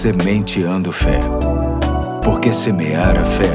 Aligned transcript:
Sementeando 0.00 0.90
Fé. 0.92 1.20
Porque 2.24 2.54
semear 2.54 3.18
a 3.18 3.26
fé 3.26 3.52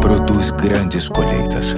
produz 0.00 0.50
grandes 0.50 1.10
colheitas. 1.10 1.74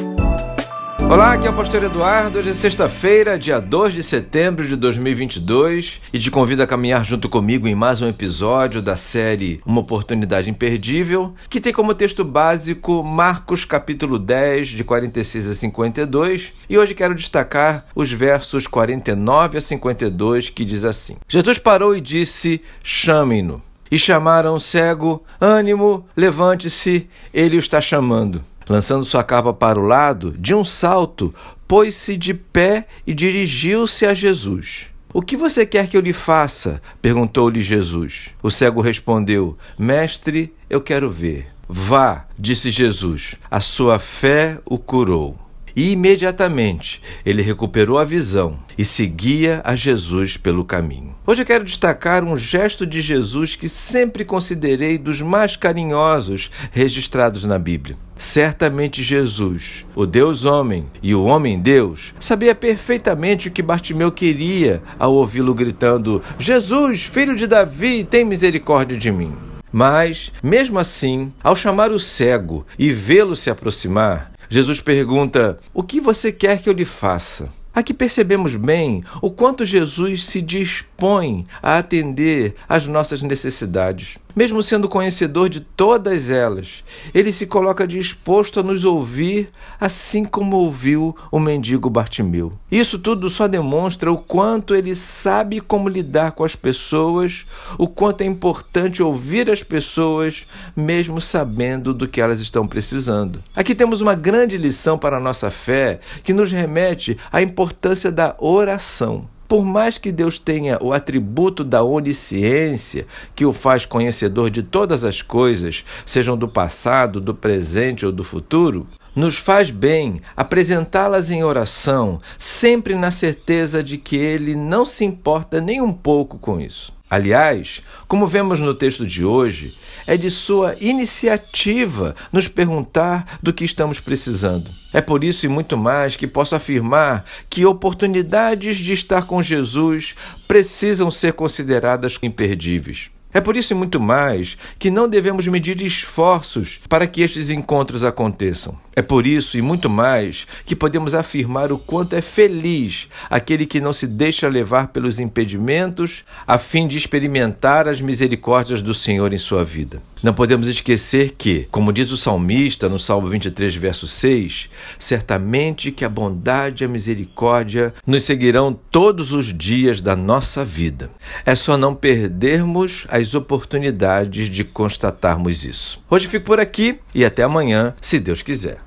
Olá, 1.10 1.32
aqui 1.32 1.48
é 1.48 1.50
o 1.50 1.52
Pastor 1.52 1.82
Eduardo. 1.82 2.38
Hoje 2.38 2.50
é 2.50 2.54
sexta-feira, 2.54 3.36
dia 3.36 3.58
2 3.58 3.94
de 3.94 4.04
setembro 4.04 4.64
de 4.64 4.76
2022 4.76 6.00
e 6.12 6.20
te 6.20 6.30
convido 6.30 6.62
a 6.62 6.68
caminhar 6.68 7.04
junto 7.04 7.28
comigo 7.28 7.66
em 7.66 7.74
mais 7.74 8.00
um 8.00 8.08
episódio 8.08 8.80
da 8.80 8.96
série 8.96 9.60
Uma 9.66 9.80
Oportunidade 9.80 10.48
Imperdível, 10.48 11.34
que 11.48 11.60
tem 11.60 11.72
como 11.72 11.92
texto 11.92 12.22
básico 12.22 13.02
Marcos 13.02 13.64
capítulo 13.64 14.20
10, 14.20 14.68
de 14.68 14.84
46 14.84 15.50
a 15.50 15.54
52, 15.56 16.52
e 16.68 16.78
hoje 16.78 16.94
quero 16.94 17.16
destacar 17.16 17.86
os 17.92 18.12
versos 18.12 18.68
49 18.68 19.58
a 19.58 19.60
52 19.60 20.48
que 20.48 20.64
diz 20.64 20.84
assim: 20.84 21.16
Jesus 21.26 21.58
parou 21.58 21.96
e 21.96 22.00
disse: 22.00 22.62
Chamem-no. 22.84 23.68
E 23.90 23.98
chamaram 23.98 24.54
o 24.54 24.60
cego: 24.60 25.24
Ânimo, 25.40 26.06
levante-se, 26.16 27.08
ele 27.32 27.56
o 27.56 27.58
está 27.58 27.80
chamando. 27.80 28.42
Lançando 28.68 29.04
sua 29.04 29.24
capa 29.24 29.52
para 29.52 29.80
o 29.80 29.86
lado, 29.86 30.32
de 30.38 30.54
um 30.54 30.64
salto, 30.64 31.34
pôs-se 31.66 32.16
de 32.16 32.32
pé 32.32 32.86
e 33.06 33.12
dirigiu-se 33.12 34.06
a 34.06 34.14
Jesus. 34.14 34.86
O 35.12 35.20
que 35.20 35.36
você 35.36 35.66
quer 35.66 35.88
que 35.88 35.96
eu 35.96 36.00
lhe 36.00 36.12
faça? 36.12 36.80
perguntou-lhe 37.02 37.62
Jesus. 37.62 38.30
O 38.40 38.50
cego 38.50 38.80
respondeu: 38.80 39.58
Mestre, 39.76 40.54
eu 40.68 40.80
quero 40.80 41.10
ver. 41.10 41.48
Vá, 41.68 42.26
disse 42.36 42.70
Jesus, 42.70 43.36
a 43.48 43.60
sua 43.60 44.00
fé 44.00 44.58
o 44.64 44.76
curou. 44.76 45.36
E 45.74 45.92
imediatamente 45.92 47.00
ele 47.24 47.42
recuperou 47.42 47.98
a 47.98 48.04
visão 48.04 48.58
e 48.76 48.84
seguia 48.84 49.60
a 49.64 49.74
Jesus 49.74 50.36
pelo 50.36 50.64
caminho. 50.64 51.14
Hoje 51.26 51.42
eu 51.42 51.46
quero 51.46 51.64
destacar 51.64 52.24
um 52.24 52.36
gesto 52.36 52.86
de 52.86 53.00
Jesus 53.00 53.54
que 53.54 53.68
sempre 53.68 54.24
considerei 54.24 54.98
dos 54.98 55.20
mais 55.20 55.54
carinhosos 55.54 56.50
registrados 56.72 57.44
na 57.44 57.58
Bíblia. 57.58 57.96
Certamente 58.16 59.02
Jesus, 59.02 59.86
o 59.94 60.04
Deus 60.04 60.44
homem 60.44 60.86
e 61.02 61.14
o 61.14 61.24
homem 61.24 61.58
Deus, 61.58 62.12
sabia 62.20 62.54
perfeitamente 62.54 63.48
o 63.48 63.50
que 63.50 63.62
Bartimeu 63.62 64.12
queria 64.12 64.82
ao 64.98 65.14
ouvi-lo 65.14 65.54
gritando: 65.54 66.22
Jesus, 66.38 67.02
filho 67.02 67.34
de 67.34 67.46
Davi, 67.46 68.04
tem 68.04 68.24
misericórdia 68.24 68.96
de 68.96 69.10
mim. 69.10 69.32
Mas, 69.72 70.32
mesmo 70.42 70.78
assim, 70.78 71.32
ao 71.42 71.54
chamar 71.54 71.92
o 71.92 71.98
cego 71.98 72.66
e 72.78 72.90
vê-lo 72.90 73.36
se 73.36 73.50
aproximar, 73.50 74.29
Jesus 74.52 74.80
pergunta: 74.80 75.58
O 75.72 75.80
que 75.80 76.00
você 76.00 76.32
quer 76.32 76.60
que 76.60 76.68
eu 76.68 76.72
lhe 76.72 76.84
faça? 76.84 77.48
Aqui 77.72 77.94
percebemos 77.94 78.56
bem 78.56 79.04
o 79.22 79.30
quanto 79.30 79.64
Jesus 79.64 80.24
se 80.24 80.42
dispõe 80.42 81.46
a 81.62 81.78
atender 81.78 82.56
às 82.68 82.84
nossas 82.84 83.22
necessidades. 83.22 84.18
Mesmo 84.34 84.62
sendo 84.62 84.88
conhecedor 84.88 85.48
de 85.48 85.60
todas 85.60 86.30
elas, 86.30 86.84
ele 87.14 87.32
se 87.32 87.46
coloca 87.46 87.86
disposto 87.86 88.60
a 88.60 88.62
nos 88.62 88.84
ouvir, 88.84 89.50
assim 89.80 90.24
como 90.24 90.56
ouviu 90.56 91.16
o 91.30 91.38
mendigo 91.38 91.90
Bartimeu. 91.90 92.52
Isso 92.70 92.98
tudo 92.98 93.28
só 93.28 93.48
demonstra 93.48 94.12
o 94.12 94.18
quanto 94.18 94.74
ele 94.74 94.94
sabe 94.94 95.60
como 95.60 95.88
lidar 95.88 96.32
com 96.32 96.44
as 96.44 96.54
pessoas, 96.54 97.46
o 97.76 97.88
quanto 97.88 98.22
é 98.22 98.24
importante 98.24 99.02
ouvir 99.02 99.50
as 99.50 99.62
pessoas, 99.62 100.46
mesmo 100.76 101.20
sabendo 101.20 101.92
do 101.92 102.06
que 102.06 102.20
elas 102.20 102.40
estão 102.40 102.66
precisando. 102.66 103.42
Aqui 103.54 103.74
temos 103.74 104.00
uma 104.00 104.14
grande 104.14 104.56
lição 104.56 104.96
para 104.96 105.16
a 105.16 105.20
nossa 105.20 105.50
fé 105.50 106.00
que 106.22 106.32
nos 106.32 106.52
remete 106.52 107.16
à 107.32 107.42
importância 107.42 108.10
da 108.12 108.36
oração. 108.38 109.28
Por 109.50 109.64
mais 109.64 109.98
que 109.98 110.12
Deus 110.12 110.38
tenha 110.38 110.78
o 110.80 110.92
atributo 110.92 111.64
da 111.64 111.82
onisciência, 111.82 113.04
que 113.34 113.44
o 113.44 113.52
faz 113.52 113.84
conhecedor 113.84 114.48
de 114.48 114.62
todas 114.62 115.04
as 115.04 115.22
coisas, 115.22 115.84
sejam 116.06 116.36
do 116.36 116.46
passado, 116.46 117.20
do 117.20 117.34
presente 117.34 118.06
ou 118.06 118.12
do 118.12 118.22
futuro, 118.22 118.86
nos 119.12 119.36
faz 119.38 119.68
bem 119.68 120.22
apresentá-las 120.36 121.32
em 121.32 121.42
oração, 121.42 122.20
sempre 122.38 122.94
na 122.94 123.10
certeza 123.10 123.82
de 123.82 123.98
que 123.98 124.14
Ele 124.14 124.54
não 124.54 124.86
se 124.86 125.04
importa 125.04 125.60
nem 125.60 125.80
um 125.80 125.92
pouco 125.92 126.38
com 126.38 126.60
isso. 126.60 126.92
Aliás, 127.10 127.82
como 128.06 128.24
vemos 128.24 128.60
no 128.60 128.72
texto 128.72 129.04
de 129.04 129.24
hoje, 129.24 129.76
é 130.06 130.16
de 130.16 130.30
sua 130.30 130.76
iniciativa 130.80 132.14
nos 132.32 132.46
perguntar 132.46 133.38
do 133.42 133.52
que 133.52 133.64
estamos 133.64 133.98
precisando. 133.98 134.70
É 134.92 135.00
por 135.00 135.24
isso 135.24 135.44
e 135.44 135.48
muito 135.48 135.76
mais 135.76 136.14
que 136.14 136.26
posso 136.26 136.54
afirmar 136.54 137.24
que 137.50 137.66
oportunidades 137.66 138.76
de 138.76 138.92
estar 138.92 139.26
com 139.26 139.42
Jesus 139.42 140.14
precisam 140.46 141.10
ser 141.10 141.32
consideradas 141.32 142.16
imperdíveis. 142.22 143.10
É 143.32 143.40
por 143.40 143.56
isso 143.56 143.72
e 143.72 143.76
muito 143.76 144.00
mais 144.00 144.58
que 144.78 144.90
não 144.90 145.08
devemos 145.08 145.46
medir 145.46 145.80
esforços 145.82 146.80
para 146.88 147.06
que 147.06 147.22
estes 147.22 147.48
encontros 147.48 148.04
aconteçam. 148.04 148.76
É 148.94 149.02
por 149.02 149.26
isso 149.26 149.56
e 149.56 149.62
muito 149.62 149.88
mais 149.88 150.46
que 150.66 150.74
podemos 150.74 151.14
afirmar 151.14 151.70
o 151.70 151.78
quanto 151.78 152.14
é 152.14 152.20
feliz 152.20 153.08
aquele 153.30 153.66
que 153.66 153.80
não 153.80 153.92
se 153.92 154.06
deixa 154.06 154.48
levar 154.48 154.88
pelos 154.88 155.20
impedimentos 155.20 156.24
a 156.46 156.58
fim 156.58 156.88
de 156.88 156.96
experimentar 156.96 157.88
as 157.88 158.00
misericórdias 158.00 158.82
do 158.82 158.92
Senhor 158.92 159.32
em 159.32 159.38
sua 159.38 159.64
vida. 159.64 160.02
Não 160.22 160.34
podemos 160.34 160.68
esquecer 160.68 161.30
que, 161.30 161.66
como 161.70 161.94
diz 161.94 162.10
o 162.10 162.16
salmista 162.16 162.90
no 162.90 162.98
Salmo 162.98 163.28
23, 163.28 163.74
verso 163.74 164.06
6, 164.06 164.68
certamente 164.98 165.90
que 165.90 166.04
a 166.04 166.10
bondade 166.10 166.84
e 166.84 166.86
a 166.86 166.88
misericórdia 166.88 167.94
nos 168.06 168.24
seguirão 168.24 168.78
todos 168.90 169.32
os 169.32 169.46
dias 169.46 170.02
da 170.02 170.14
nossa 170.14 170.62
vida. 170.62 171.10
É 171.46 171.56
só 171.56 171.74
não 171.74 171.94
perdermos 171.94 173.06
as 173.08 173.34
oportunidades 173.34 174.50
de 174.50 174.62
constatarmos 174.62 175.64
isso. 175.64 176.02
Hoje 176.10 176.26
fico 176.26 176.44
por 176.44 176.60
aqui 176.60 176.98
e 177.14 177.24
até 177.24 177.42
amanhã, 177.42 177.94
se 177.98 178.20
Deus 178.20 178.42
quiser. 178.42 178.76